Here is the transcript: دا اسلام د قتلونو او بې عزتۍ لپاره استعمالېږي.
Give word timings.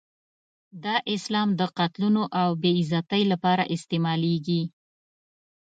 دا 0.83 0.95
اسلام 1.15 1.49
د 1.59 1.61
قتلونو 1.77 2.23
او 2.41 2.49
بې 2.61 2.71
عزتۍ 2.79 3.23
لپاره 3.31 3.63
استعمالېږي. 3.75 4.61